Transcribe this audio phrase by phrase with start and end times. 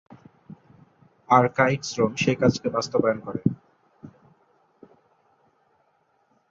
[1.29, 3.41] আর কায়িক শ্রম সেই কাজকে বাস্তবায়ন করে।